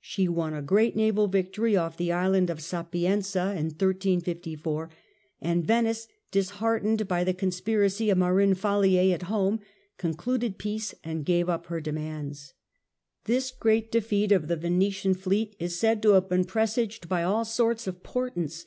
She 0.00 0.28
won 0.28 0.54
a 0.54 0.62
great 0.62 0.94
naval 0.94 1.26
victory 1.26 1.76
off 1.76 1.98
the^^^^ 1.98 2.12
island 2.14 2.48
of 2.48 2.60
Sapienza; 2.60 3.56
and 5.40 5.66
Venice, 5.66 6.06
disheartened 6.30 7.08
by 7.08 7.24
the 7.24 7.32
Battle 7.32 7.36
of 7.38 7.40
conspiracy 7.40 8.08
of 8.08 8.18
Marin 8.18 8.54
Falier 8.54 9.10
at 9.12 9.22
home, 9.22 9.58
concluded 9.96 10.58
peace] 10.58 10.92
35]*^"^'^' 10.98 10.98
and 11.02 11.26
gave 11.26 11.48
up 11.48 11.66
her 11.66 11.80
demands. 11.80 12.54
This 13.24 13.50
great 13.50 13.90
defeat 13.90 14.30
of 14.30 14.46
the 14.46 14.54
Venetian 14.54 15.14
fleet 15.14 15.56
is 15.58 15.76
said 15.76 16.04
to 16.04 16.12
have 16.12 16.28
been 16.28 16.44
presaged 16.44 17.08
by 17.08 17.24
all 17.24 17.44
sorts 17.44 17.88
of 17.88 18.04
portents. 18.04 18.64